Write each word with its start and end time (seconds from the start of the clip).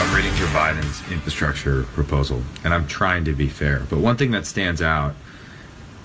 I'm 0.00 0.14
reading 0.14 0.34
Joe 0.36 0.46
Biden's 0.46 1.12
infrastructure 1.12 1.82
proposal, 1.92 2.42
and 2.64 2.72
I'm 2.72 2.86
trying 2.86 3.26
to 3.26 3.34
be 3.34 3.48
fair. 3.48 3.82
But 3.90 3.98
one 3.98 4.16
thing 4.16 4.30
that 4.30 4.46
stands 4.46 4.80
out, 4.80 5.14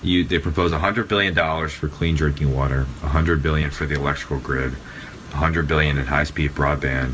you 0.02 0.22
they 0.22 0.38
propose 0.38 0.72
100 0.72 1.08
billion 1.08 1.32
dollars 1.32 1.72
for 1.72 1.88
clean 1.88 2.14
drinking 2.14 2.54
water, 2.54 2.80
100 3.00 3.42
billion 3.42 3.70
for 3.70 3.86
the 3.86 3.94
electrical 3.94 4.38
grid, 4.38 4.72
100 4.72 5.66
billion 5.66 5.96
in 5.96 6.04
high-speed 6.04 6.50
broadband, 6.50 7.12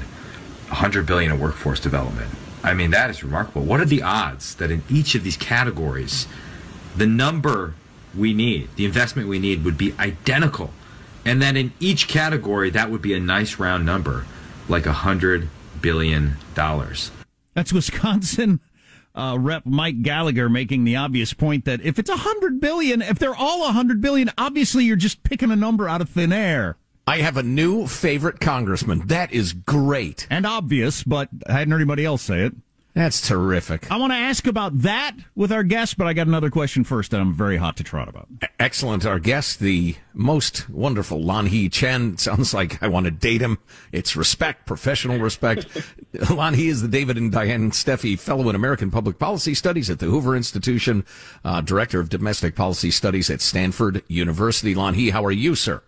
100 0.70 1.06
billion 1.06 1.30
in 1.30 1.38
workforce 1.38 1.78
development. 1.78 2.28
I 2.64 2.74
mean, 2.74 2.90
that 2.90 3.10
is 3.10 3.22
remarkable. 3.22 3.62
What 3.62 3.80
are 3.80 3.84
the 3.84 4.02
odds 4.02 4.56
that 4.56 4.72
in 4.72 4.82
each 4.90 5.14
of 5.14 5.22
these 5.22 5.36
categories, 5.36 6.26
the 6.96 7.06
number 7.06 7.74
we 8.18 8.34
need, 8.34 8.70
the 8.74 8.86
investment 8.86 9.28
we 9.28 9.38
need, 9.38 9.64
would 9.64 9.78
be 9.78 9.94
identical, 10.00 10.72
and 11.24 11.40
that 11.42 11.56
in 11.56 11.72
each 11.78 12.08
category 12.08 12.70
that 12.70 12.90
would 12.90 13.02
be 13.02 13.14
a 13.14 13.20
nice 13.20 13.60
round 13.60 13.86
number, 13.86 14.26
like 14.68 14.84
a 14.84 14.92
hundred 14.92 15.48
billion 15.82 16.36
dollars. 16.54 17.10
That's 17.54 17.72
Wisconsin 17.72 18.60
uh, 19.14 19.36
Rep 19.38 19.66
Mike 19.66 20.02
Gallagher 20.02 20.48
making 20.48 20.84
the 20.84 20.96
obvious 20.96 21.32
point 21.32 21.64
that 21.64 21.80
if 21.82 21.98
it's 21.98 22.10
a 22.10 22.16
hundred 22.16 22.60
billion, 22.60 23.02
if 23.02 23.18
they're 23.18 23.34
all 23.34 23.68
a 23.68 23.72
hundred 23.72 24.00
billion, 24.00 24.30
obviously 24.38 24.84
you're 24.84 24.96
just 24.96 25.22
picking 25.22 25.50
a 25.50 25.56
number 25.56 25.88
out 25.88 26.00
of 26.00 26.08
thin 26.08 26.32
air. 26.32 26.76
I 27.06 27.18
have 27.18 27.36
a 27.36 27.42
new 27.42 27.86
favorite 27.86 28.40
congressman. 28.40 29.06
That 29.08 29.32
is 29.32 29.52
great 29.52 30.26
and 30.30 30.46
obvious, 30.46 31.02
but 31.02 31.28
I 31.46 31.52
hadn't 31.52 31.72
heard 31.72 31.80
anybody 31.80 32.04
else 32.04 32.22
say 32.22 32.46
it. 32.46 32.54
That's 32.94 33.26
terrific. 33.26 33.90
I 33.90 33.96
want 33.96 34.12
to 34.12 34.18
ask 34.18 34.46
about 34.46 34.80
that 34.80 35.16
with 35.34 35.50
our 35.50 35.62
guest, 35.62 35.96
but 35.96 36.06
I 36.06 36.12
got 36.12 36.26
another 36.26 36.50
question 36.50 36.84
first 36.84 37.10
that 37.12 37.20
I'm 37.22 37.32
very 37.32 37.56
hot 37.56 37.78
to 37.78 37.84
trot 37.84 38.06
about. 38.06 38.28
Excellent. 38.58 39.06
Our 39.06 39.18
guest, 39.18 39.60
the 39.60 39.96
most 40.12 40.68
wonderful 40.68 41.18
Lanhee 41.18 41.72
Chen. 41.72 42.18
Sounds 42.18 42.52
like 42.52 42.82
I 42.82 42.88
want 42.88 43.04
to 43.04 43.10
date 43.10 43.40
him. 43.40 43.58
It's 43.92 44.14
respect, 44.14 44.66
professional 44.66 45.18
respect. 45.18 45.68
Lanhee 46.12 46.68
is 46.68 46.82
the 46.82 46.88
David 46.88 47.16
and 47.16 47.32
Diane 47.32 47.70
Steffy 47.70 48.18
Fellow 48.18 48.50
in 48.50 48.54
American 48.54 48.90
Public 48.90 49.18
Policy 49.18 49.54
Studies 49.54 49.88
at 49.88 49.98
the 49.98 50.06
Hoover 50.06 50.36
Institution, 50.36 51.06
uh, 51.46 51.62
Director 51.62 51.98
of 51.98 52.10
Domestic 52.10 52.54
Policy 52.54 52.90
Studies 52.90 53.30
at 53.30 53.40
Stanford 53.40 54.02
University. 54.08 54.74
Lanhee, 54.74 55.12
how 55.12 55.24
are 55.24 55.32
you, 55.32 55.54
sir? 55.54 55.82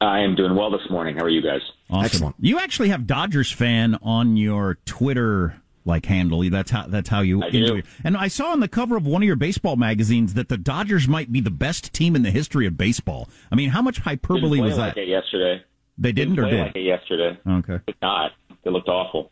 I 0.00 0.20
am 0.20 0.34
doing 0.34 0.56
well 0.56 0.70
this 0.70 0.88
morning. 0.90 1.16
How 1.16 1.24
are 1.24 1.30
you 1.30 1.42
guys? 1.42 1.60
Awesome. 1.88 2.04
Excellent. 2.04 2.36
You 2.40 2.58
actually 2.58 2.88
have 2.88 3.06
Dodgers 3.06 3.52
fan 3.52 3.96
on 4.02 4.36
your 4.36 4.78
Twitter 4.86 5.60
like 5.90 6.06
handle. 6.06 6.42
That's 6.48 6.70
how 6.70 6.86
that's 6.86 7.10
how 7.10 7.20
you 7.20 7.42
I 7.42 7.50
do. 7.50 7.82
And 8.02 8.16
I 8.16 8.28
saw 8.28 8.52
on 8.52 8.60
the 8.60 8.68
cover 8.68 8.96
of 8.96 9.06
one 9.06 9.22
of 9.22 9.26
your 9.26 9.36
baseball 9.36 9.76
magazines 9.76 10.34
that 10.34 10.48
the 10.48 10.56
Dodgers 10.56 11.06
might 11.06 11.30
be 11.30 11.40
the 11.40 11.50
best 11.50 11.92
team 11.92 12.16
in 12.16 12.22
the 12.22 12.30
history 12.30 12.66
of 12.66 12.78
baseball. 12.78 13.28
I 13.52 13.56
mean, 13.56 13.70
how 13.70 13.82
much 13.82 13.98
hyperbole 13.98 14.60
was 14.60 14.78
like 14.78 14.94
that? 14.94 15.02
It 15.02 15.08
yesterday. 15.08 15.62
They 15.98 16.12
didn't, 16.12 16.36
didn't 16.36 16.48
or 16.48 16.50
did? 16.50 16.60
like 16.60 16.76
it 16.76 16.80
yesterday. 16.80 17.38
Okay. 17.46 17.78
Did 17.86 17.96
not. 18.00 18.32
They 18.64 18.70
looked 18.70 18.88
awful. 18.88 19.30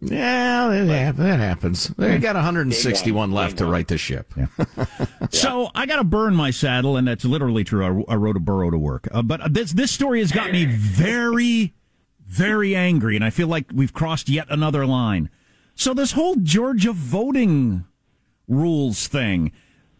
Yeah, 0.00 0.68
that, 0.84 1.16
that 1.16 1.38
happens. 1.40 1.88
They 1.88 2.18
got 2.18 2.34
161 2.36 3.32
left 3.32 3.58
to 3.58 3.66
right 3.66 3.88
the 3.88 3.98
ship. 3.98 4.32
Yeah. 4.36 4.46
So 5.30 5.70
I 5.74 5.86
got 5.86 5.96
to 5.96 6.04
burn 6.04 6.34
my 6.36 6.50
saddle, 6.50 6.96
and 6.96 7.08
that's 7.08 7.24
literally 7.24 7.64
true. 7.64 7.84
I, 7.84 8.12
I 8.12 8.16
rode 8.16 8.36
a 8.36 8.40
burro 8.40 8.70
to 8.70 8.78
work, 8.78 9.08
uh, 9.10 9.22
but 9.22 9.52
this 9.52 9.72
this 9.72 9.90
story 9.90 10.20
has 10.20 10.30
got 10.30 10.52
me 10.52 10.64
very, 10.64 11.74
very 12.24 12.76
angry, 12.76 13.16
and 13.16 13.24
I 13.24 13.30
feel 13.30 13.48
like 13.48 13.66
we've 13.74 13.92
crossed 13.92 14.28
yet 14.28 14.46
another 14.48 14.86
line. 14.86 15.28
So 15.76 15.92
this 15.92 16.12
whole 16.12 16.36
Georgia 16.36 16.92
voting 16.92 17.84
rules 18.48 19.08
thing, 19.08 19.52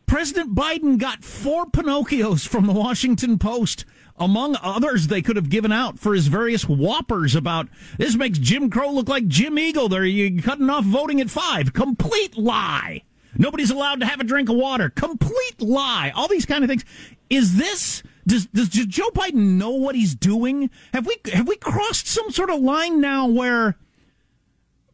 President 0.07 0.55
Biden 0.55 0.97
got 0.99 1.23
four 1.23 1.67
Pinocchios 1.67 2.49
from 2.49 2.67
the 2.67 2.73
Washington 2.73 3.39
Post. 3.39 3.85
Among 4.17 4.57
others, 4.63 5.09
they 5.09 5.21
could 5.21 5.37
have 5.37 5.51
given 5.51 5.71
out 5.71 5.99
for 5.99 6.15
his 6.15 6.29
various 6.29 6.63
whoppers 6.63 7.35
about 7.35 7.69
this 7.99 8.17
makes 8.17 8.39
Jim 8.39 8.71
Crow 8.71 8.91
look 8.91 9.11
like 9.11 9.29
Jim 9.29 9.59
Eagle. 9.59 9.91
They're 9.91 10.07
you 10.07 10.41
cutting 10.41 10.71
off 10.71 10.87
voting 10.87 11.21
at 11.21 11.29
five. 11.29 11.75
Complete 11.75 12.39
lie. 12.39 13.03
Nobody's 13.37 13.71
allowed 13.71 14.01
to 14.01 14.07
have 14.07 14.19
a 14.19 14.25
drink 14.25 14.49
of 14.49 14.57
water. 14.57 14.89
Complete 14.89 15.61
lie. 15.61 16.11
All 16.17 16.27
these 16.27 16.47
kind 16.47 16.65
of 16.65 16.71
things. 16.71 16.87
Is 17.29 17.57
this 17.57 18.03
does 18.27 18.47
does 18.47 18.71
Joe 18.71 19.11
Biden 19.11 19.59
know 19.59 19.73
what 19.73 19.95
he's 19.95 20.15
doing? 20.15 20.71
Have 20.95 21.07
we 21.07 21.19
have 21.35 21.47
we 21.47 21.57
crossed 21.57 22.07
some 22.07 22.31
sort 22.31 22.49
of 22.49 22.61
line 22.61 22.99
now 23.03 23.27
where 23.27 23.77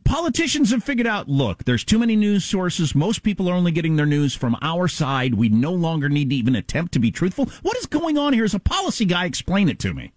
politicians 0.05 0.71
have 0.71 0.85
figured 0.85 1.07
out 1.07 1.29
look, 1.29 1.65
there's 1.65 1.85
too 1.85 1.99
many 1.99 2.17
news 2.17 2.45
sources. 2.45 2.95
Most 2.95 3.23
people 3.23 3.49
are 3.49 3.55
only 3.55 3.73
getting 3.73 3.97
their 3.97 4.07
news 4.07 4.35
from 4.35 4.57
our 4.63 4.89
side. 4.89 5.35
We 5.35 5.49
no 5.49 5.73
longer 5.73 6.09
need 6.09 6.31
to 6.31 6.37
even 6.37 6.57
attempt 6.57 6.93
to 6.93 6.99
be 6.99 7.11
truthful. 7.11 7.47
What 7.63 7.77
is 7.77 7.87
going 7.87 8.19
on 8.19 8.33
here? 8.33 8.45
As 8.45 8.55
a 8.55 8.59
policy 8.61 9.05
guy, 9.05 9.27
explain 9.27 9.69
it 9.69 9.79
to 9.81 9.95
me. 9.95 10.13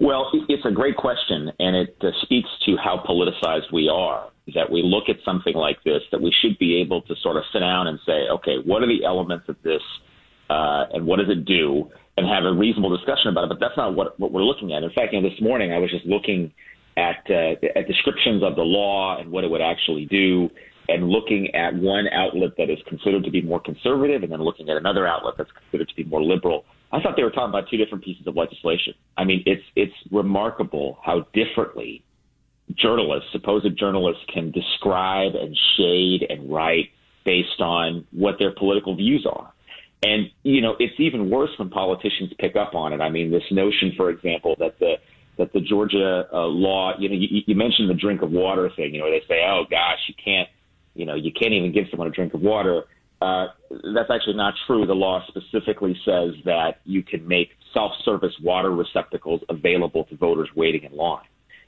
Well, 0.00 0.30
it's 0.48 0.64
a 0.64 0.72
great 0.72 0.96
question, 0.96 1.52
and 1.58 1.76
it 1.76 1.96
uh, 2.00 2.10
speaks 2.22 2.48
to 2.66 2.76
how 2.76 3.02
politicized 3.08 3.72
we 3.72 3.88
are. 3.88 4.30
That 4.54 4.70
we 4.70 4.82
look 4.82 5.04
at 5.08 5.16
something 5.24 5.54
like 5.54 5.82
this, 5.84 6.02
that 6.12 6.20
we 6.20 6.34
should 6.42 6.58
be 6.58 6.80
able 6.82 7.00
to 7.02 7.14
sort 7.22 7.36
of 7.36 7.44
sit 7.52 7.60
down 7.60 7.86
and 7.86 7.98
say, 8.04 8.28
okay, 8.30 8.56
what 8.62 8.82
are 8.82 8.86
the 8.86 9.04
elements 9.04 9.48
of 9.48 9.56
this, 9.62 9.80
uh, 10.50 10.84
and 10.92 11.06
what 11.06 11.18
does 11.18 11.30
it 11.30 11.46
do, 11.46 11.90
and 12.16 12.28
have 12.28 12.44
a 12.44 12.52
reasonable 12.52 12.94
discussion 12.94 13.30
about 13.30 13.44
it. 13.44 13.48
But 13.48 13.60
that's 13.60 13.76
not 13.76 13.94
what, 13.94 14.20
what 14.20 14.32
we're 14.32 14.44
looking 14.44 14.74
at. 14.74 14.82
In 14.82 14.90
fact, 14.90 15.14
you 15.14 15.20
know, 15.20 15.28
this 15.28 15.40
morning 15.40 15.72
I 15.72 15.78
was 15.78 15.90
just 15.90 16.04
looking 16.04 16.52
at, 16.96 17.24
uh, 17.30 17.54
at 17.76 17.86
descriptions 17.86 18.42
of 18.42 18.56
the 18.56 18.62
law 18.62 19.18
and 19.18 19.30
what 19.30 19.44
it 19.44 19.50
would 19.50 19.60
actually 19.60 20.06
do, 20.06 20.50
and 20.88 21.08
looking 21.08 21.54
at 21.54 21.74
one 21.74 22.06
outlet 22.08 22.50
that 22.58 22.70
is 22.70 22.78
considered 22.86 23.24
to 23.24 23.30
be 23.30 23.40
more 23.40 23.60
conservative, 23.60 24.22
and 24.22 24.30
then 24.30 24.42
looking 24.42 24.68
at 24.68 24.76
another 24.76 25.06
outlet 25.06 25.34
that's 25.38 25.50
considered 25.52 25.88
to 25.88 25.94
be 25.94 26.04
more 26.04 26.22
liberal. 26.22 26.64
I 26.92 27.00
thought 27.00 27.14
they 27.16 27.24
were 27.24 27.30
talking 27.30 27.48
about 27.48 27.68
two 27.70 27.76
different 27.76 28.04
pieces 28.04 28.26
of 28.26 28.36
legislation. 28.36 28.94
I 29.16 29.24
mean, 29.24 29.42
it's 29.46 29.64
it's 29.74 29.94
remarkable 30.12 30.98
how 31.02 31.26
differently 31.32 32.04
journalists, 32.76 33.30
supposed 33.32 33.78
journalists, 33.78 34.22
can 34.32 34.50
describe 34.50 35.34
and 35.34 35.56
shade 35.76 36.26
and 36.28 36.52
write 36.52 36.90
based 37.24 37.60
on 37.60 38.06
what 38.12 38.36
their 38.38 38.52
political 38.52 38.94
views 38.94 39.26
are. 39.30 39.52
And, 40.04 40.30
you 40.42 40.60
know, 40.60 40.76
it's 40.78 40.94
even 40.98 41.30
worse 41.30 41.50
when 41.58 41.70
politicians 41.70 42.32
pick 42.38 42.56
up 42.56 42.74
on 42.74 42.92
it. 42.92 43.00
I 43.00 43.08
mean, 43.08 43.30
this 43.30 43.42
notion, 43.50 43.92
for 43.96 44.10
example, 44.10 44.54
that 44.58 44.78
the 44.78 44.96
that 45.36 45.52
the 45.52 45.60
Georgia 45.60 46.26
uh, 46.32 46.46
law, 46.46 46.92
you 46.98 47.08
know, 47.08 47.14
you, 47.14 47.42
you 47.46 47.54
mentioned 47.54 47.90
the 47.90 47.94
drink 47.94 48.22
of 48.22 48.30
water 48.30 48.70
thing, 48.76 48.94
you 48.94 49.00
know, 49.00 49.10
they 49.10 49.22
say, 49.28 49.40
oh 49.46 49.64
gosh, 49.70 49.98
you 50.08 50.14
can't, 50.22 50.48
you 50.94 51.04
know, 51.04 51.14
you 51.14 51.32
can't 51.32 51.52
even 51.52 51.72
give 51.72 51.86
someone 51.90 52.08
a 52.08 52.10
drink 52.10 52.34
of 52.34 52.40
water. 52.40 52.84
Uh, 53.20 53.46
that's 53.94 54.10
actually 54.10 54.36
not 54.36 54.54
true. 54.66 54.86
The 54.86 54.94
law 54.94 55.24
specifically 55.28 55.96
says 56.04 56.34
that 56.44 56.80
you 56.84 57.02
can 57.02 57.26
make 57.26 57.50
self-service 57.72 58.34
water 58.42 58.70
receptacles 58.70 59.40
available 59.48 60.04
to 60.04 60.16
voters 60.16 60.48
waiting 60.54 60.84
in 60.84 60.96
line. 60.96 61.24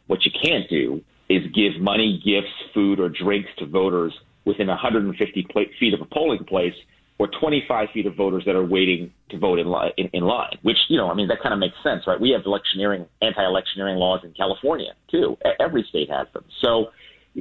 What 0.06 0.24
you 0.24 0.30
can't 0.42 0.68
do 0.68 1.02
is 1.28 1.42
give 1.54 1.80
money, 1.80 2.22
gifts, 2.24 2.52
food, 2.72 3.00
or 3.00 3.08
drinks 3.08 3.48
to 3.58 3.66
voters 3.66 4.12
within 4.44 4.68
150 4.68 5.46
feet 5.80 5.94
of 5.94 6.00
a 6.00 6.04
polling 6.04 6.44
place 6.44 6.74
or 7.18 7.28
25 7.40 7.88
feet 7.94 8.06
of 8.06 8.14
voters 8.14 8.44
that 8.44 8.54
are 8.54 8.64
waiting 8.64 9.10
to 9.30 9.38
vote 9.38 9.58
in, 9.58 9.70
li- 9.70 9.92
in, 9.96 10.08
in 10.12 10.22
line, 10.22 10.58
which, 10.62 10.76
you 10.88 10.98
know, 10.98 11.10
I 11.10 11.14
mean, 11.14 11.28
that 11.28 11.42
kind 11.42 11.54
of 11.54 11.58
makes 11.58 11.76
sense, 11.82 12.06
right? 12.06 12.20
We 12.20 12.30
have 12.30 12.42
electioneering, 12.44 13.06
anti-electioneering 13.22 13.96
laws 13.96 14.20
in 14.22 14.32
California, 14.34 14.92
too. 15.10 15.38
Every 15.58 15.84
state 15.88 16.10
has 16.10 16.26
them. 16.34 16.44
So 16.60 16.90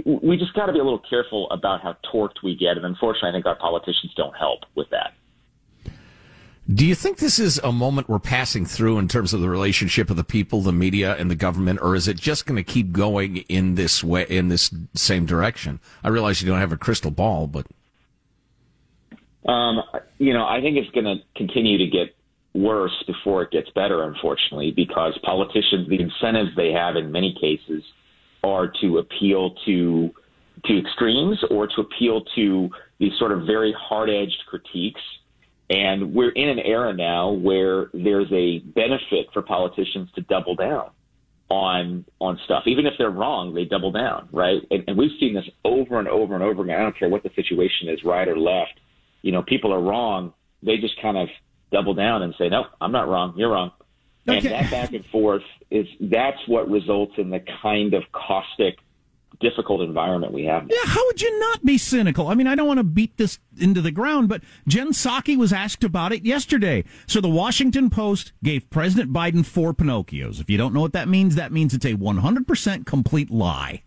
we 0.06 0.38
just 0.38 0.54
got 0.54 0.68
to 0.68 0.74
be 0.74 0.80
a 0.80 0.83
little 0.83 1.01
careful 1.10 1.50
about 1.51 1.81
how 1.81 1.98
torqued 2.13 2.42
we 2.44 2.56
get. 2.56 2.77
And 2.77 2.86
unfortunately, 2.86 3.30
I 3.30 3.31
think 3.33 3.45
our 3.45 3.56
politicians 3.56 4.13
don't 4.16 4.36
help 4.36 4.62
with 4.75 4.89
that. 4.92 5.13
Do 6.74 6.83
you 6.86 6.95
think 6.95 7.19
this 7.19 7.38
is 7.38 7.60
a 7.60 7.72
moment 7.72 8.10
we're 8.10 8.18
passing 8.18 8.66
through 8.66 8.98
in 8.98 9.07
terms 9.07 9.36
of 9.36 9.42
the 9.42 9.50
relationship 9.50 10.10
of 10.10 10.16
the 10.16 10.24
people, 10.24 10.62
the 10.62 10.72
media, 10.72 11.16
and 11.16 11.30
the 11.30 11.36
government, 11.36 11.80
or 11.80 11.95
is 11.95 12.07
it 12.07 12.18
just 12.18 12.48
going 12.48 12.56
to 12.56 12.63
keep 12.63 12.92
going 12.92 13.38
in 13.50 13.75
this 13.75 14.04
way, 14.04 14.25
in 14.27 14.48
this 14.48 14.74
same 14.95 15.27
direction? 15.27 15.80
I 16.04 16.07
realize 16.07 16.42
you 16.42 16.48
don't 16.48 16.60
have 16.60 16.72
a 16.72 16.77
crystal 16.77 17.12
ball, 17.12 17.45
but 17.45 17.68
um, 19.48 19.84
you 20.18 20.34
know, 20.34 20.46
I 20.46 20.62
think 20.62 20.78
it's 20.78 20.90
going 20.92 21.06
to 21.06 21.18
continue 21.36 21.78
to 21.78 21.88
get 21.88 22.16
worse 22.54 23.04
before 23.06 23.44
it 23.44 23.52
gets 23.52 23.70
better, 23.72 24.04
unfortunately, 24.04 24.72
because 24.72 25.18
politicians, 25.24 25.90
the 25.90 26.00
incentives 26.00 26.52
they 26.56 26.72
have 26.72 26.96
in 26.96 27.12
many 27.12 27.36
cases 27.40 27.84
are 28.44 28.72
to 28.82 29.00
appeal 29.00 29.56
to 29.66 30.12
to 30.64 30.80
extremes 30.80 31.38
or 31.52 31.68
to 31.68 31.82
appeal 31.82 32.24
to 32.34 32.70
these 32.98 33.12
sort 33.20 33.34
of 33.34 33.46
very 33.46 33.76
hard-edged 33.78 34.42
critiques. 34.48 35.02
And 35.70 36.14
we're 36.14 36.30
in 36.30 36.48
an 36.48 36.60
era 36.60 36.94
now 36.94 37.32
where 37.32 37.88
there's 37.94 38.32
a 38.32 38.60
benefit 38.60 39.28
for 39.34 39.42
politicians 39.42 40.10
to 40.16 40.22
double 40.22 40.56
down 40.56 40.92
on 41.50 42.06
on 42.22 42.40
stuff. 42.46 42.64
Even 42.68 42.86
if 42.86 42.94
they're 42.98 43.10
wrong, 43.10 43.54
they 43.54 43.66
double 43.66 43.92
down, 43.92 44.30
right? 44.32 44.62
And, 44.72 44.84
and 44.88 44.98
we've 44.98 45.12
seen 45.20 45.34
this 45.34 45.46
over 45.64 46.00
and 46.00 46.08
over 46.08 46.36
and 46.36 46.44
over 46.44 46.64
again. 46.64 46.80
I 46.80 46.84
don't 46.84 46.98
care 46.98 47.10
what 47.10 47.24
the 47.24 47.32
situation 47.36 47.90
is, 47.90 48.00
right 48.04 48.28
or 48.28 48.38
left 48.38 48.80
you 49.25 49.31
know, 49.31 49.42
people 49.42 49.74
are 49.74 49.81
wrong, 49.81 50.33
they 50.62 50.77
just 50.77 51.01
kind 51.01 51.18
of 51.18 51.30
double 51.72 51.95
down 51.95 52.22
and 52.22 52.36
say, 52.38 52.48
"No, 52.48 52.66
I'm 52.80 52.92
not 52.92 53.07
wrong. 53.10 53.33
You're 53.36 53.50
wrong." 53.50 53.72
Okay. 54.30 54.38
And 54.38 54.45
that 54.45 54.69
back 54.69 54.94
and 54.94 55.04
forth 55.07 55.42
is 55.72 55.88
that's 56.00 56.38
what 56.48 56.69
results 56.69 57.13
in 57.18 57.31
the 57.31 57.44
kind 57.63 57.95
of 57.95 58.04
caustic 58.12 58.77
difficult 59.39 59.81
environment 59.81 60.31
we 60.31 60.45
have. 60.45 60.68
Yeah, 60.69 60.77
how 60.86 61.04
would 61.07 61.22
you 61.24 61.39
not 61.39 61.66
be 61.66 61.80
cynical? 61.80 62.27
I 62.27 62.36
mean, 62.36 62.45
I 62.45 62.54
don't 62.54 62.68
want 62.68 62.77
to 62.77 62.83
beat 62.83 63.18
this 63.18 63.39
into 63.60 63.81
the 63.81 63.92
ground, 63.92 64.30
but 64.30 64.44
Jen 64.68 64.89
Psaki 64.89 65.36
was 65.36 65.51
asked 65.51 65.83
about 65.83 66.13
it 66.13 66.24
yesterday. 66.24 66.83
So 67.07 67.19
the 67.19 67.27
Washington 67.27 67.89
Post 67.89 68.31
gave 68.44 68.69
President 68.69 69.12
Biden 69.12 69.44
four 69.44 69.74
Pinocchios. 69.74 70.39
If 70.39 70.51
you 70.51 70.57
don't 70.57 70.74
know 70.74 70.81
what 70.81 70.94
that 70.94 71.10
means, 71.10 71.33
that 71.33 71.51
means 71.51 71.74
it's 71.74 71.86
a 71.86 71.95
100% 71.95 72.86
complete 72.86 73.31
lie. 73.31 73.81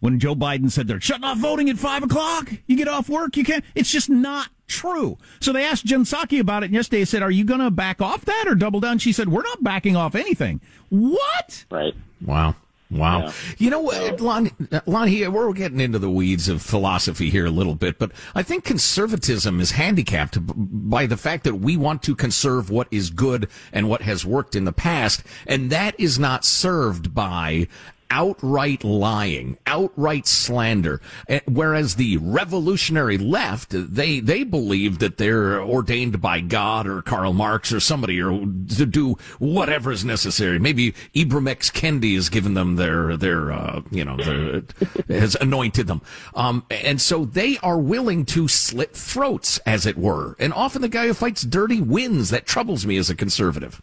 When 0.00 0.18
Joe 0.18 0.34
Biden 0.34 0.70
said 0.70 0.86
they're 0.88 1.00
shutting 1.00 1.24
off 1.24 1.38
voting 1.38 1.68
at 1.68 1.78
five 1.78 2.02
o'clock, 2.02 2.52
you 2.66 2.76
get 2.76 2.88
off 2.88 3.08
work, 3.08 3.36
you 3.36 3.44
can't. 3.44 3.64
It's 3.74 3.90
just 3.90 4.08
not 4.08 4.48
true. 4.68 5.18
So 5.40 5.52
they 5.52 5.64
asked 5.64 5.84
Jen 5.84 6.04
Psaki 6.04 6.38
about 6.38 6.62
it 6.62 6.70
yesterday. 6.70 7.00
They 7.00 7.06
said, 7.06 7.22
Are 7.22 7.30
you 7.30 7.44
going 7.44 7.60
to 7.60 7.70
back 7.70 8.00
off 8.00 8.24
that 8.26 8.44
or 8.46 8.54
double 8.54 8.80
down? 8.80 8.98
She 8.98 9.12
said, 9.12 9.28
We're 9.28 9.42
not 9.42 9.64
backing 9.64 9.96
off 9.96 10.14
anything. 10.14 10.60
What? 10.90 11.64
Right. 11.70 11.94
Wow. 12.24 12.54
Wow. 12.90 13.20
Yeah. 13.20 13.32
You 13.58 13.70
know 13.70 13.80
what, 13.80 14.20
Lon, 14.20 14.50
uh, 14.72 14.80
Lon, 14.86 15.08
here, 15.08 15.30
we're 15.30 15.52
getting 15.52 15.80
into 15.80 15.98
the 15.98 16.08
weeds 16.08 16.48
of 16.48 16.62
philosophy 16.62 17.28
here 17.28 17.44
a 17.44 17.50
little 17.50 17.74
bit, 17.74 17.98
but 17.98 18.12
I 18.34 18.42
think 18.42 18.64
conservatism 18.64 19.60
is 19.60 19.72
handicapped 19.72 20.38
by 20.40 21.04
the 21.04 21.18
fact 21.18 21.44
that 21.44 21.56
we 21.56 21.76
want 21.76 22.02
to 22.04 22.16
conserve 22.16 22.70
what 22.70 22.88
is 22.90 23.10
good 23.10 23.48
and 23.74 23.90
what 23.90 24.02
has 24.02 24.24
worked 24.24 24.56
in 24.56 24.64
the 24.64 24.72
past, 24.72 25.22
and 25.46 25.68
that 25.70 26.00
is 26.00 26.18
not 26.18 26.46
served 26.46 27.14
by 27.14 27.68
outright 28.10 28.84
lying, 28.84 29.58
outright 29.66 30.26
slander. 30.26 31.00
Eh, 31.28 31.40
whereas 31.46 31.96
the 31.96 32.16
revolutionary 32.18 33.18
left, 33.18 33.70
they, 33.70 34.20
they 34.20 34.44
believe 34.44 34.98
that 34.98 35.18
they're 35.18 35.60
ordained 35.60 36.20
by 36.20 36.40
God 36.40 36.86
or 36.86 37.02
Karl 37.02 37.32
Marx 37.32 37.72
or 37.72 37.80
somebody 37.80 38.20
or 38.20 38.30
to 38.30 38.86
do 38.86 39.16
whatever 39.38 39.92
is 39.92 40.04
necessary. 40.04 40.58
Maybe 40.58 40.92
Ibram 41.14 41.48
X. 41.48 41.70
Kendi 41.70 42.14
has 42.14 42.28
given 42.28 42.54
them 42.54 42.76
their, 42.76 43.16
their, 43.16 43.52
uh, 43.52 43.82
you 43.90 44.04
know, 44.04 44.16
their, 44.16 44.62
has 45.08 45.34
anointed 45.36 45.86
them. 45.86 46.02
Um, 46.34 46.64
and 46.70 47.00
so 47.00 47.24
they 47.24 47.58
are 47.58 47.78
willing 47.78 48.24
to 48.26 48.48
slit 48.48 48.94
throats, 48.94 49.58
as 49.58 49.86
it 49.86 49.96
were. 49.98 50.34
And 50.38 50.52
often 50.52 50.82
the 50.82 50.88
guy 50.88 51.06
who 51.06 51.14
fights 51.14 51.42
dirty 51.42 51.80
wins. 51.80 52.30
That 52.30 52.46
troubles 52.46 52.86
me 52.86 52.96
as 52.96 53.10
a 53.10 53.14
conservative 53.14 53.82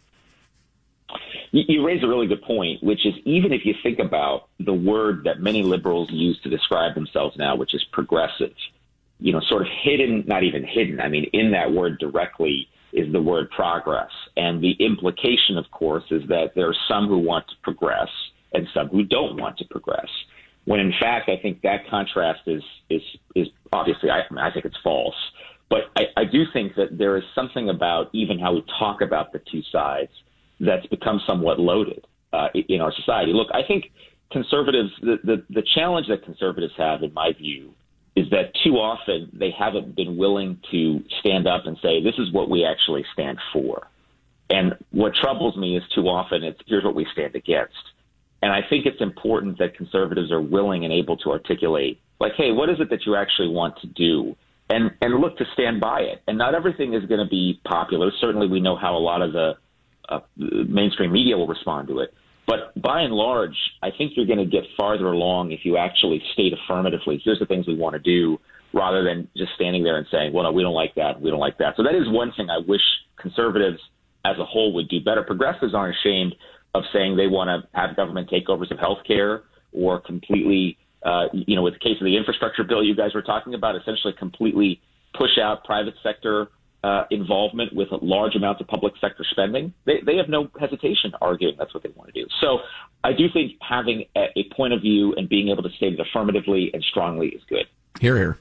you 1.68 1.86
raise 1.86 2.02
a 2.02 2.08
really 2.08 2.26
good 2.26 2.42
point, 2.42 2.82
which 2.82 3.06
is 3.06 3.14
even 3.24 3.52
if 3.52 3.64
you 3.64 3.74
think 3.82 3.98
about 3.98 4.48
the 4.60 4.74
word 4.74 5.24
that 5.24 5.40
many 5.40 5.62
liberals 5.62 6.08
use 6.10 6.40
to 6.42 6.50
describe 6.50 6.94
themselves 6.94 7.36
now, 7.36 7.56
which 7.56 7.74
is 7.74 7.84
progressive, 7.92 8.54
you 9.18 9.32
know, 9.32 9.40
sort 9.48 9.62
of 9.62 9.68
hidden, 9.82 10.24
not 10.26 10.42
even 10.42 10.64
hidden, 10.64 11.00
I 11.00 11.08
mean, 11.08 11.30
in 11.32 11.52
that 11.52 11.72
word 11.72 11.98
directly 11.98 12.68
is 12.92 13.10
the 13.12 13.22
word 13.22 13.50
progress. 13.50 14.10
And 14.36 14.62
the 14.62 14.72
implication, 14.72 15.56
of 15.56 15.70
course, 15.70 16.04
is 16.10 16.22
that 16.28 16.52
there 16.54 16.68
are 16.68 16.76
some 16.88 17.08
who 17.08 17.18
want 17.18 17.46
to 17.48 17.54
progress 17.62 18.08
and 18.52 18.66
some 18.74 18.88
who 18.88 19.04
don't 19.04 19.40
want 19.40 19.58
to 19.58 19.64
progress. 19.66 20.08
When 20.64 20.80
in 20.80 20.92
fact, 21.00 21.28
I 21.28 21.36
think 21.36 21.62
that 21.62 21.88
contrast 21.88 22.40
is, 22.46 22.62
is, 22.90 23.02
is 23.34 23.48
obviously, 23.72 24.10
I, 24.10 24.22
I 24.38 24.50
think 24.50 24.64
it's 24.64 24.76
false. 24.82 25.14
But 25.68 25.90
I, 25.96 26.04
I 26.16 26.24
do 26.24 26.44
think 26.52 26.74
that 26.76 26.98
there 26.98 27.16
is 27.16 27.24
something 27.34 27.68
about 27.68 28.10
even 28.12 28.38
how 28.38 28.54
we 28.54 28.64
talk 28.78 29.00
about 29.00 29.32
the 29.32 29.40
two 29.50 29.62
sides 29.72 30.10
that's 30.60 30.86
become 30.86 31.20
somewhat 31.26 31.58
loaded 31.58 32.06
uh, 32.32 32.48
in 32.54 32.80
our 32.80 32.92
society. 32.92 33.32
Look, 33.32 33.48
I 33.52 33.62
think 33.66 33.92
conservatives, 34.32 34.90
the, 35.00 35.18
the, 35.24 35.44
the 35.50 35.62
challenge 35.74 36.08
that 36.08 36.24
conservatives 36.24 36.72
have, 36.76 37.02
in 37.02 37.12
my 37.14 37.32
view, 37.32 37.72
is 38.14 38.28
that 38.30 38.52
too 38.64 38.76
often 38.76 39.30
they 39.32 39.50
haven't 39.56 39.94
been 39.94 40.16
willing 40.16 40.58
to 40.70 41.00
stand 41.20 41.46
up 41.46 41.66
and 41.66 41.76
say, 41.82 42.02
this 42.02 42.14
is 42.18 42.32
what 42.32 42.48
we 42.48 42.64
actually 42.64 43.04
stand 43.12 43.38
for. 43.52 43.88
And 44.48 44.74
what 44.90 45.14
troubles 45.14 45.56
me 45.56 45.76
is 45.76 45.82
too 45.94 46.08
often 46.08 46.42
it's 46.42 46.58
here's 46.66 46.84
what 46.84 46.94
we 46.94 47.06
stand 47.12 47.34
against. 47.34 47.74
And 48.42 48.52
I 48.52 48.60
think 48.68 48.86
it's 48.86 49.00
important 49.00 49.58
that 49.58 49.76
conservatives 49.76 50.30
are 50.30 50.40
willing 50.40 50.84
and 50.84 50.92
able 50.92 51.16
to 51.18 51.30
articulate, 51.30 52.00
like, 52.20 52.32
hey, 52.36 52.52
what 52.52 52.70
is 52.70 52.76
it 52.78 52.90
that 52.90 53.04
you 53.06 53.16
actually 53.16 53.48
want 53.48 53.74
to 53.80 53.86
do? 53.88 54.36
And 54.68 54.90
and 55.00 55.20
look 55.20 55.36
to 55.38 55.44
stand 55.52 55.80
by 55.80 56.00
it. 56.00 56.22
And 56.26 56.38
not 56.38 56.54
everything 56.54 56.94
is 56.94 57.04
going 57.06 57.20
to 57.20 57.28
be 57.28 57.60
popular. 57.64 58.10
Certainly, 58.20 58.48
we 58.48 58.60
know 58.60 58.76
how 58.76 58.96
a 58.96 58.98
lot 58.98 59.22
of 59.22 59.32
the 59.32 59.54
uh, 60.08 60.20
mainstream 60.36 61.12
media 61.12 61.36
will 61.36 61.46
respond 61.46 61.88
to 61.88 62.00
it. 62.00 62.12
But 62.46 62.80
by 62.80 63.00
and 63.00 63.12
large, 63.12 63.56
I 63.82 63.90
think 63.96 64.12
you're 64.14 64.26
going 64.26 64.38
to 64.38 64.46
get 64.46 64.62
farther 64.76 65.06
along 65.06 65.50
if 65.50 65.60
you 65.64 65.76
actually 65.76 66.22
state 66.32 66.52
affirmatively, 66.52 67.20
here's 67.24 67.40
the 67.40 67.46
things 67.46 67.66
we 67.66 67.74
want 67.74 67.94
to 67.94 67.98
do, 67.98 68.38
rather 68.72 69.02
than 69.02 69.28
just 69.36 69.52
standing 69.54 69.82
there 69.82 69.96
and 69.96 70.06
saying, 70.10 70.32
well, 70.32 70.44
no, 70.44 70.52
we 70.52 70.62
don't 70.62 70.74
like 70.74 70.94
that, 70.94 71.20
we 71.20 71.30
don't 71.30 71.40
like 71.40 71.58
that. 71.58 71.74
So 71.76 71.82
that 71.82 71.94
is 71.94 72.04
one 72.06 72.32
thing 72.36 72.48
I 72.50 72.58
wish 72.58 72.82
conservatives 73.16 73.80
as 74.24 74.38
a 74.38 74.44
whole 74.44 74.72
would 74.74 74.88
do 74.88 75.00
better. 75.00 75.22
Progressives 75.22 75.74
aren't 75.74 75.96
ashamed 75.96 76.34
of 76.74 76.84
saying 76.92 77.16
they 77.16 77.26
want 77.26 77.48
to 77.48 77.68
have 77.78 77.96
government 77.96 78.30
takeovers 78.30 78.70
of 78.70 78.78
health 78.78 78.98
care 79.06 79.42
or 79.72 80.00
completely, 80.00 80.76
uh, 81.04 81.24
you 81.32 81.56
know, 81.56 81.62
with 81.62 81.74
the 81.74 81.80
case 81.80 81.96
of 82.00 82.04
the 82.04 82.16
infrastructure 82.16 82.64
bill 82.64 82.82
you 82.82 82.94
guys 82.94 83.14
were 83.14 83.22
talking 83.22 83.54
about, 83.54 83.76
essentially 83.76 84.12
completely 84.18 84.80
push 85.14 85.38
out 85.42 85.64
private 85.64 85.94
sector 86.02 86.48
uh, 86.86 87.04
involvement 87.10 87.74
with 87.74 87.88
large 88.00 88.36
amounts 88.36 88.60
of 88.60 88.68
public 88.68 88.94
sector 89.00 89.24
spending, 89.28 89.74
they, 89.86 90.00
they 90.06 90.16
have 90.16 90.28
no 90.28 90.48
hesitation 90.60 91.12
arguing 91.20 91.56
that's 91.58 91.74
what 91.74 91.82
they 91.82 91.92
want 91.96 92.14
to 92.14 92.20
do. 92.22 92.26
So 92.40 92.60
I 93.02 93.12
do 93.12 93.26
think 93.32 93.52
having 93.60 94.04
a, 94.14 94.26
a 94.36 94.44
point 94.54 94.72
of 94.72 94.82
view 94.82 95.12
and 95.16 95.28
being 95.28 95.48
able 95.48 95.64
to 95.64 95.70
state 95.70 95.94
it 95.94 96.00
affirmatively 96.00 96.70
and 96.72 96.84
strongly 96.84 97.28
is 97.28 97.42
good. 97.48 97.66
Here, 98.00 98.16
here. 98.16 98.38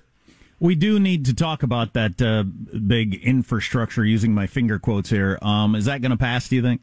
We 0.59 0.75
do 0.75 0.99
need 0.99 1.25
to 1.25 1.33
talk 1.33 1.63
about 1.63 1.93
that 1.93 2.21
uh, 2.21 2.43
big 2.43 3.15
infrastructure, 3.15 4.05
using 4.05 4.33
my 4.33 4.47
finger 4.47 4.77
quotes 4.79 5.09
here. 5.09 5.39
Um, 5.41 5.75
is 5.75 5.85
that 5.85 6.01
going 6.01 6.11
to 6.11 6.17
pass, 6.17 6.47
do 6.47 6.55
you 6.55 6.61
think? 6.61 6.81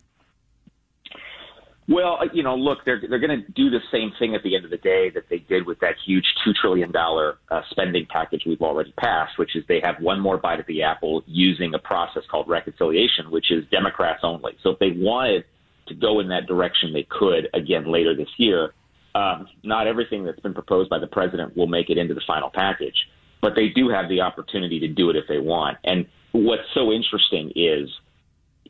Well, 1.93 2.19
uh, 2.21 2.27
you 2.33 2.43
know, 2.43 2.57
look, 2.57 2.79
they're 2.87 3.03
they're 3.07 3.19
going 3.19 3.45
to 3.45 3.53
do 3.53 3.69
the 3.69 3.81
same 3.91 4.13
thing 4.19 4.35
at 4.35 4.43
the 4.43 4.57
end 4.57 4.65
of 4.65 4.71
the 4.71 4.79
day 4.79 5.11
that 5.11 5.25
they 5.29 5.41
did 5.41 5.67
with 5.67 5.79
that 5.81 5.97
huge 6.07 6.25
two 6.43 6.53
trillion 6.59 6.91
dollar 6.91 7.37
uh, 7.51 7.61
spending 7.71 8.07
package 8.09 8.45
we've 8.47 8.63
already 8.63 8.93
passed, 8.99 9.39
which 9.39 9.55
is 9.57 9.63
they 9.69 9.81
have 9.81 9.97
one 10.01 10.19
more 10.19 10.39
bite 10.39 10.59
at 10.59 10.67
the 10.67 10.83
apple 10.83 11.23
using 11.27 11.75
a 11.75 11.79
process 11.79 12.23
called 12.31 12.49
reconciliation, 12.49 13.31
which 13.31 13.51
is 13.51 13.65
Democrats 13.71 14.21
only. 14.23 14.53
So 14.63 14.71
if 14.71 14.79
they 14.79 14.93
wanted 14.93 15.45
to 15.89 15.95
go 15.95 16.21
in 16.21 16.29
that 16.29 16.47
direction, 16.47 16.93
they 16.95 17.07
could 17.19 17.49
again 17.53 17.85
later 17.91 18.15
this 18.17 18.31
year. 18.39 18.73
um, 19.15 19.49
not 19.63 19.87
everything 19.87 20.25
that's 20.25 20.41
been 20.41 20.55
proposed 20.55 20.89
by 20.91 20.99
the 20.99 21.07
president 21.07 21.57
will 21.57 21.67
make 21.67 21.91
it 21.91 21.99
into 21.99 22.15
the 22.15 22.23
final 22.27 22.51
package, 22.51 23.09
but 23.41 23.55
they 23.55 23.69
do 23.69 23.89
have 23.89 24.09
the 24.09 24.21
opportunity 24.21 24.81
to 24.81 24.89
do 24.89 25.11
it 25.11 25.17
if 25.17 25.25
they 25.29 25.39
want. 25.39 25.79
And 25.85 26.07
what's 26.33 26.63
so 26.75 26.93
interesting 26.93 27.53
is 27.55 27.89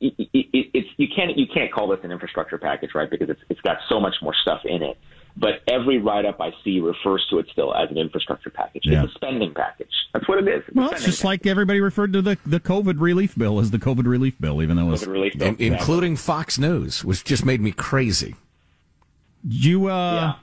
it, 0.02 0.28
it, 0.32 0.70
it's 0.74 0.88
you 0.96 1.08
can't 1.14 1.36
you 1.36 1.46
can't 1.52 1.72
call 1.72 1.88
this 1.88 2.00
an 2.02 2.10
infrastructure 2.10 2.58
package, 2.58 2.90
right? 2.94 3.08
Because 3.08 3.30
it's 3.30 3.40
it's 3.48 3.60
got 3.60 3.78
so 3.88 4.00
much 4.00 4.14
more 4.22 4.34
stuff 4.42 4.60
in 4.64 4.82
it. 4.82 4.98
But 5.36 5.62
every 5.66 5.98
write 5.98 6.26
up 6.26 6.40
I 6.40 6.52
see 6.62 6.80
refers 6.80 7.26
to 7.30 7.38
it 7.38 7.46
still 7.50 7.74
as 7.74 7.90
an 7.90 7.96
infrastructure 7.96 8.50
package. 8.50 8.82
Yeah. 8.84 9.04
It's 9.04 9.12
a 9.12 9.14
spending 9.14 9.54
package. 9.54 9.88
That's 10.12 10.28
what 10.28 10.38
it 10.38 10.48
is. 10.48 10.62
It's 10.66 10.76
well, 10.76 10.90
it's 10.90 11.04
just 11.04 11.22
package. 11.22 11.24
like 11.24 11.46
everybody 11.46 11.80
referred 11.80 12.12
to 12.12 12.20
the, 12.20 12.36
the 12.44 12.60
COVID 12.60 13.00
relief 13.00 13.36
bill 13.36 13.58
as 13.58 13.70
the 13.70 13.78
COVID 13.78 14.06
relief 14.06 14.38
bill, 14.38 14.62
even 14.62 14.76
though 14.76 14.88
it 14.88 14.90
was. 14.90 15.06
Relief 15.06 15.38
bill, 15.38 15.48
in, 15.48 15.56
including 15.58 16.16
Fox 16.16 16.58
News, 16.58 17.02
which 17.02 17.24
just 17.24 17.46
made 17.46 17.62
me 17.62 17.72
crazy. 17.72 18.34
You, 19.48 19.86
uh, 19.86 20.12
yeah. 20.14 20.34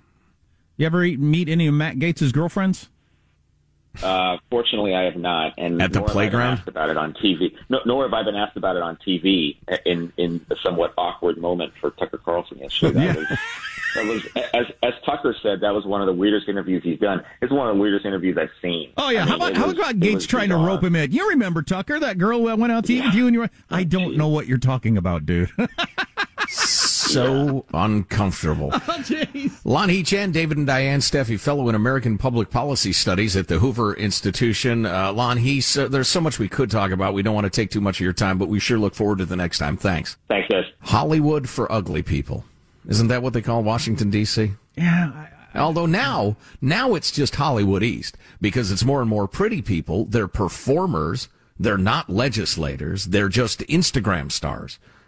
you 0.77 0.85
ever 0.87 1.01
meet 1.03 1.49
any 1.49 1.67
of 1.67 1.75
Matt 1.75 1.97
Gaetz' 1.97 2.33
girlfriends? 2.33 2.89
Uh, 4.01 4.37
fortunately, 4.49 4.95
I 4.95 5.03
have 5.03 5.15
not. 5.15 5.53
And 5.57 5.81
at 5.81 5.91
the 5.91 6.01
playground, 6.01 6.59
asked 6.59 6.67
about 6.67 6.89
it 6.89 6.97
on 6.97 7.13
TV. 7.13 7.55
No, 7.69 7.79
nor 7.85 8.03
have 8.03 8.13
I 8.13 8.23
been 8.23 8.35
asked 8.35 8.55
about 8.57 8.75
it 8.75 8.81
on 8.81 8.97
TV 8.97 9.57
in 9.85 10.13
in 10.17 10.45
a 10.49 10.55
somewhat 10.63 10.93
awkward 10.97 11.37
moment 11.37 11.73
for 11.81 11.91
Tucker 11.91 12.17
Carlson 12.17 12.59
yesterday. 12.59 12.93
That 12.93 13.05
yeah. 13.05 13.15
was 13.15 13.39
that 13.95 14.05
was 14.05 14.25
as 14.53 14.65
as 14.83 14.93
Tucker 15.05 15.35
said, 15.41 15.61
that 15.61 15.73
was 15.73 15.85
one 15.85 16.01
of 16.01 16.07
the 16.07 16.13
weirdest 16.13 16.47
interviews 16.47 16.83
he's 16.83 16.99
done. 16.99 17.23
It's 17.41 17.51
one 17.51 17.67
of 17.67 17.75
the 17.75 17.81
weirdest 17.81 18.05
interviews 18.05 18.37
I've 18.37 18.51
seen. 18.61 18.93
Oh 18.97 19.09
yeah, 19.09 19.23
I 19.23 19.25
mean, 19.25 19.29
how 19.29 19.35
about 19.35 19.57
how 19.57 19.65
was, 19.65 19.73
about 19.73 19.95
Gaetz 19.95 20.27
trying 20.27 20.49
bizarre. 20.49 20.65
to 20.65 20.73
rope 20.73 20.83
him 20.83 20.95
in? 20.95 21.11
You 21.11 21.29
remember 21.29 21.61
Tucker, 21.61 21.99
that 21.99 22.17
girl 22.17 22.43
that 22.45 22.59
went 22.59 22.71
out 22.71 22.85
to 22.85 22.93
eat 22.93 23.03
with 23.03 23.15
you 23.15 23.27
and 23.27 23.33
you 23.33 23.41
were 23.41 23.49
I 23.69 23.83
don't 23.83 24.15
know 24.15 24.27
what 24.27 24.47
you're 24.47 24.57
talking 24.57 24.97
about, 24.97 25.25
dude. 25.25 25.49
so 27.13 27.65
uncomfortable. 27.73 28.71
Oh, 28.89 29.01
Lanhee 29.65 30.05
Chen, 30.05 30.31
David 30.31 30.57
and 30.57 30.67
Diane 30.67 30.99
Steffy, 30.99 31.39
fellow 31.39 31.69
in 31.69 31.75
American 31.75 32.17
Public 32.17 32.49
Policy 32.49 32.91
Studies 32.91 33.35
at 33.35 33.47
the 33.47 33.59
Hoover 33.59 33.93
Institution. 33.95 34.85
Uh, 34.85 35.13
Lon, 35.13 35.37
he, 35.37 35.61
so, 35.61 35.87
there's 35.87 36.07
so 36.07 36.19
much 36.19 36.39
we 36.39 36.49
could 36.49 36.69
talk 36.69 36.91
about. 36.91 37.13
We 37.13 37.21
don't 37.21 37.35
want 37.35 37.45
to 37.45 37.49
take 37.49 37.71
too 37.71 37.81
much 37.81 37.99
of 37.99 38.03
your 38.03 38.13
time, 38.13 38.37
but 38.37 38.47
we 38.49 38.59
sure 38.59 38.77
look 38.77 38.95
forward 38.95 39.19
to 39.19 39.25
the 39.25 39.35
next 39.35 39.59
time. 39.59 39.77
Thanks. 39.77 40.17
Thanks, 40.27 40.47
guys. 40.49 40.65
Hollywood 40.81 41.47
for 41.47 41.71
ugly 41.71 42.01
people. 42.01 42.45
Isn't 42.87 43.07
that 43.07 43.21
what 43.21 43.33
they 43.33 43.41
call 43.41 43.63
Washington, 43.63 44.09
D.C.? 44.09 44.53
Yeah. 44.75 45.11
I, 45.13 45.29
I, 45.53 45.59
Although 45.59 45.85
now, 45.85 46.35
now 46.61 46.95
it's 46.95 47.11
just 47.11 47.35
Hollywood 47.35 47.83
East 47.83 48.17
because 48.41 48.71
it's 48.71 48.85
more 48.85 49.01
and 49.01 49.09
more 49.09 49.27
pretty 49.27 49.61
people. 49.61 50.05
They're 50.05 50.27
performers. 50.27 51.29
They're 51.59 51.77
not 51.77 52.09
legislators. 52.09 53.05
They're 53.05 53.29
just 53.29 53.59
Instagram 53.61 54.31
stars 54.31 54.79